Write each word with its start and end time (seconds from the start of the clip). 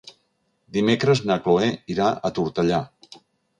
Dimecres 0.77 1.21
na 1.31 1.37
Chloé 1.45 1.69
irà 1.97 2.09
a 2.31 2.35
Tortellà. 2.41 2.83